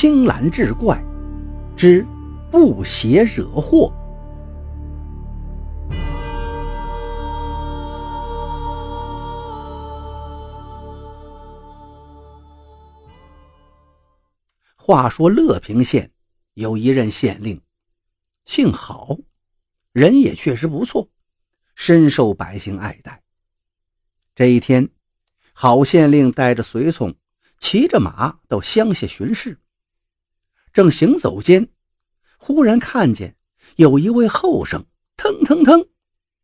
[0.00, 0.96] 青蓝志怪
[1.76, 2.06] 之
[2.52, 3.92] 不邪惹祸。
[14.76, 16.08] 话说乐平县
[16.54, 17.60] 有一任县令，
[18.44, 19.18] 姓郝，
[19.90, 21.08] 人也确实不错，
[21.74, 23.20] 深受百姓爱戴。
[24.36, 24.88] 这一天，
[25.52, 27.12] 郝县令带着随从。
[27.58, 29.58] 骑着马到乡下巡视，
[30.78, 31.68] 正行走间，
[32.36, 33.36] 忽然看见
[33.74, 34.86] 有一位后生
[35.16, 35.88] 腾腾腾，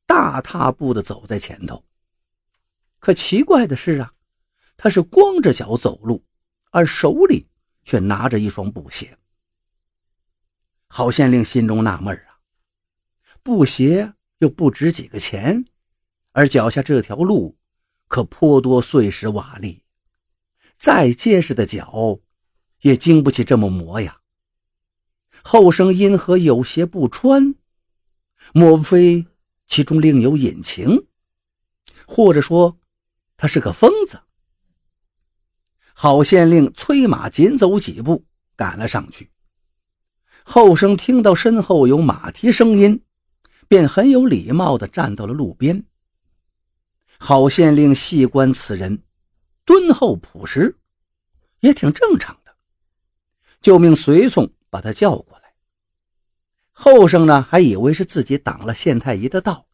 [0.06, 1.84] 大踏步的走在前头。
[2.98, 4.12] 可奇怪的是啊，
[4.76, 6.24] 他是光着脚走路，
[6.72, 7.46] 而手里
[7.84, 9.16] 却拿着一双布鞋。
[10.88, 12.42] 郝县令心中纳闷啊，
[13.40, 15.64] 布鞋又不值几个钱，
[16.32, 17.56] 而脚下这条路
[18.08, 19.82] 可颇多碎石瓦砾。
[20.76, 22.18] 再结实的脚，
[22.80, 24.22] 也经不起这么磨呀。
[25.46, 27.54] 后生因何有鞋不穿？
[28.54, 29.26] 莫非
[29.66, 31.06] 其中另有隐情？
[32.06, 32.78] 或者说，
[33.36, 34.18] 他是个疯子？
[35.92, 38.24] 郝县令催马紧走几步，
[38.56, 39.30] 赶了上去。
[40.44, 43.04] 后生听到身后有马蹄声音，
[43.68, 45.84] 便很有礼貌地站到了路边。
[47.18, 49.02] 郝县令细观此人。
[49.66, 50.78] 敦厚朴实，
[51.60, 52.56] 也挺正常的，
[53.60, 55.54] 就命随从把他叫过来。
[56.72, 59.68] 后生呢，还以为是自己挡了县太爷的道，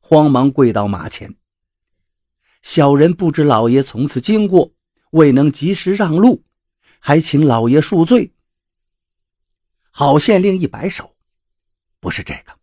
[0.00, 1.36] 慌忙跪到马前。
[2.60, 4.72] 小人不知老爷从此经过，
[5.12, 6.42] 未能及时让路，
[6.98, 8.34] 还请老爷恕罪。
[9.92, 11.14] 郝县令一摆手
[12.00, 12.58] ：“不是这个，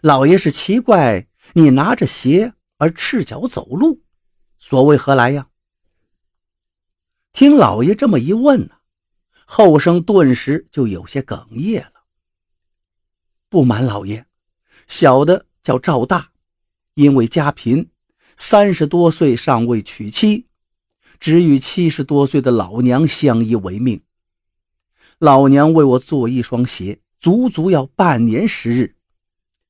[0.00, 4.02] 老爷是奇怪你拿着鞋而赤脚走路，
[4.58, 5.48] 所谓何来呀？”
[7.32, 8.79] 听老爷这么一问呢，
[9.52, 12.04] 后生顿时就有些哽咽了。
[13.48, 14.24] 不瞒老爷，
[14.86, 16.30] 小的叫赵大，
[16.94, 17.90] 因为家贫，
[18.36, 20.46] 三十多岁尚未娶妻，
[21.18, 24.00] 只与七十多岁的老娘相依为命。
[25.18, 28.94] 老娘为我做一双鞋，足足要半年时日。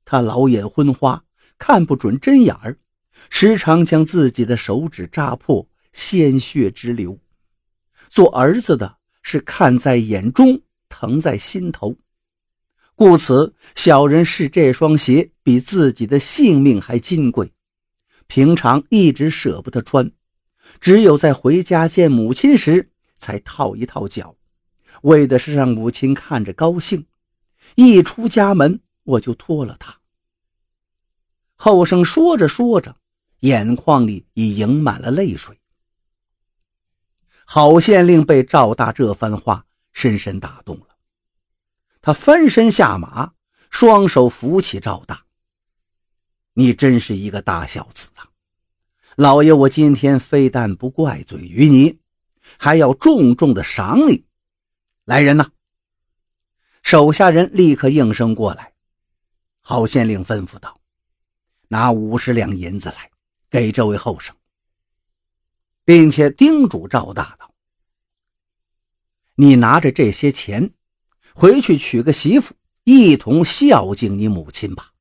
[0.04, 1.24] 他老眼昏花，
[1.56, 2.78] 看不准针眼儿，
[3.30, 7.18] 时常将自己的手指扎破，鲜血直流。
[8.10, 11.96] 做儿子的是看在眼中，疼在心头，
[12.94, 17.52] 故此小人视这双鞋比自己的性命还金贵，
[18.26, 20.10] 平常一直舍不得穿，
[20.80, 24.34] 只有在回家见母亲时才套一套脚，
[25.02, 27.06] 为的是让母亲看着高兴。
[27.76, 29.96] 一出家门，我就脱了它。
[31.54, 32.96] 后生说着说着，
[33.40, 35.59] 眼眶里已盈满了泪水。
[37.52, 40.86] 郝县令被赵大这番话深深打动了，
[42.00, 43.32] 他翻身下马，
[43.70, 45.24] 双手扶起赵大
[46.54, 48.30] ：“你真是一个大孝子啊！
[49.16, 51.98] 老爷，我今天非但不怪罪于你，
[52.56, 54.24] 还要重重的赏你。
[55.04, 55.50] 来人呐！”
[56.84, 58.74] 手下人立刻应声过来。
[59.60, 60.80] 郝县令吩咐道
[61.66, 63.10] ：“拿五十两银子来，
[63.50, 64.32] 给这位后生。”
[65.90, 67.52] 并且叮嘱赵大道
[69.34, 70.70] ：“你拿着这些钱，
[71.34, 74.92] 回去娶个媳妇，一同孝敬你母亲吧。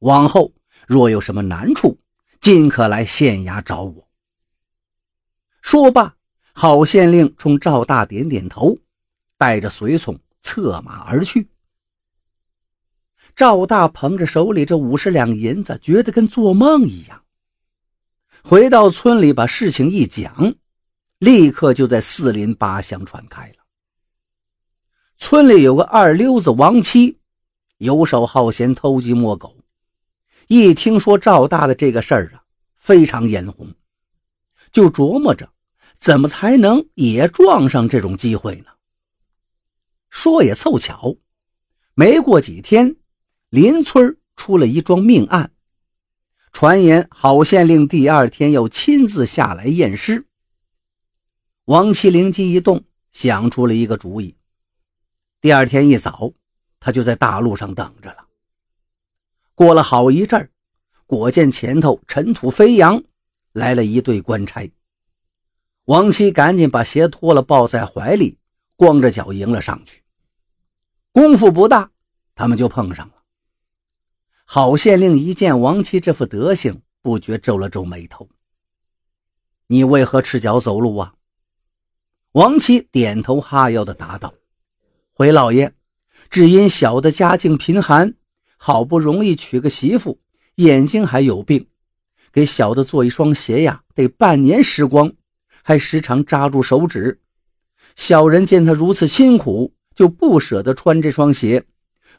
[0.00, 0.52] 往后
[0.88, 2.00] 若有什么难处，
[2.40, 4.08] 尽可来县衙找我。”
[5.62, 6.16] 说罢，
[6.52, 8.76] 郝县令冲赵大点点头，
[9.36, 11.48] 带着随从策马而去。
[13.36, 17.22] 赵大捧着手里这五十两银子，觉得跟做梦一样。
[18.42, 20.54] 回到村里，把事情一讲，
[21.18, 23.54] 立刻就在四邻八乡传开了。
[25.16, 27.18] 村里有个二溜子王七，
[27.78, 29.56] 游手好闲，偷鸡摸狗。
[30.46, 32.42] 一听说赵大的这个事儿啊，
[32.76, 33.74] 非常眼红，
[34.72, 35.50] 就琢磨着
[35.98, 38.70] 怎么才能也撞上这种机会呢？
[40.08, 41.16] 说也凑巧，
[41.94, 42.96] 没过几天，
[43.50, 45.52] 邻村出了一桩命案。
[46.58, 50.26] 传言郝县令第二天要亲自下来验尸。
[51.66, 52.82] 王七灵机一动，
[53.12, 54.34] 想出了一个主意。
[55.40, 56.32] 第二天一早，
[56.80, 58.26] 他就在大路上等着了。
[59.54, 60.50] 过了好一阵儿，
[61.06, 63.00] 果见前头尘土飞扬，
[63.52, 64.68] 来了一队官差。
[65.84, 68.36] 王七赶紧把鞋脱了，抱在怀里，
[68.74, 70.02] 光着脚迎了上去。
[71.12, 71.92] 功夫不大，
[72.34, 73.17] 他们就碰上了。
[74.50, 78.30] 郝县令一见王七这副德行，不觉皱了皱眉头。
[79.66, 81.12] 你为何赤脚走路啊？
[82.32, 84.32] 王七点头哈腰的答道
[85.12, 85.74] ：“回老爷，
[86.30, 88.14] 只因小的家境贫寒，
[88.56, 90.18] 好不容易娶个媳妇，
[90.54, 91.66] 眼睛还有病，
[92.32, 95.12] 给小的做一双鞋呀，得半年时光，
[95.62, 97.20] 还时常扎住手指。
[97.96, 101.66] 小人见他如此辛苦，就不舍得穿这双鞋，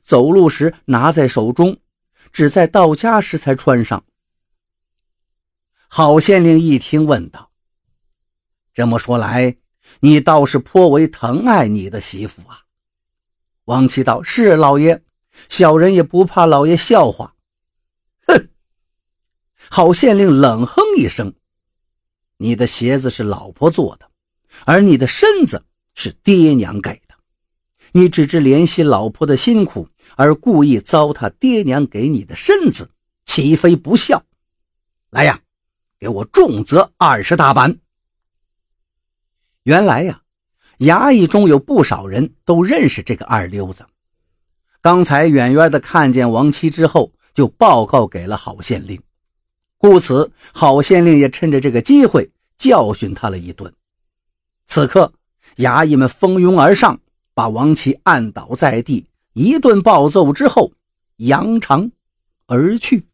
[0.04, 1.76] 走路时拿在手中，
[2.32, 4.04] 只在到家时才穿上。”
[5.88, 7.52] 郝县令一听，问道
[8.74, 9.58] ：“这么说来？”
[10.02, 12.62] 你倒是颇为疼爱你的媳妇啊，
[13.66, 15.04] 王七道：“是老爷，
[15.50, 17.36] 小人也不怕老爷笑话。”
[18.28, 18.50] 哼！
[19.72, 21.34] 郝县令冷哼一声
[22.38, 24.10] ：“你的鞋子是老婆做的，
[24.66, 25.66] 而你的身子
[25.96, 27.09] 是爹娘给的。
[27.92, 32.92] 你只知怜惜老婆的辛苦，而故意糟蹋爹娘给你的身子，
[33.26, 34.24] 岂非不孝？
[35.10, 35.42] 来呀，
[36.00, 37.80] 给我重责二十大板！”
[39.64, 40.22] 原来呀，
[40.80, 43.86] 衙役中有不少人都认识这个二流子。
[44.82, 49.02] 刚才远远的看见王七之后，就报告给了郝县令，
[49.78, 53.74] 故此郝县令也趁着这个机会教训他了一顿。
[54.66, 55.12] 此刻，
[55.58, 57.00] 衙役们蜂拥而上，
[57.40, 60.74] 把王琦按倒在地，一顿暴揍之后，
[61.16, 61.90] 扬长
[62.48, 63.08] 而去。